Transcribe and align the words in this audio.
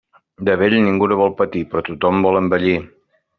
De 0.47 0.53
vell 0.61 0.75
ningú 0.85 1.09
no 1.11 1.17
vol 1.19 1.35
patir, 1.41 1.61
però 1.75 1.85
tothom 1.91 2.25
vol 2.29 2.41
envellir. 2.41 2.75